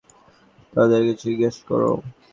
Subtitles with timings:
[0.73, 1.91] তাদেরকে জিজ্ঞেস করো!